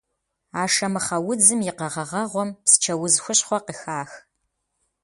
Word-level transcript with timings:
Ашэмыхъэ 0.61 1.17
удзым 1.29 1.59
и 1.69 1.71
къэгъэгъэгъуэм 1.77 2.49
псчэуз 2.63 3.15
хущхъуэ 3.23 3.59
къыхах. 3.65 4.11